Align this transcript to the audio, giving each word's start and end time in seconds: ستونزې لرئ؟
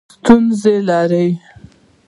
ستونزې 0.13 0.75
لرئ؟ 0.87 1.27